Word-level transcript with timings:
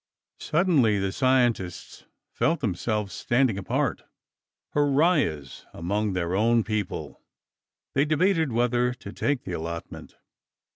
Suddenly, 0.39 0.97
the 0.97 1.11
scientists 1.11 2.05
felt 2.33 2.59
themselves 2.61 3.13
standing 3.13 3.55
apart, 3.55 4.01
pariahs 4.73 5.67
among 5.73 6.13
their 6.13 6.33
own 6.35 6.63
people. 6.63 7.21
They 7.93 8.05
debated 8.05 8.51
whether 8.51 8.95
to 8.95 9.11
take 9.13 9.43
the 9.43 9.51
allotment. 9.53 10.15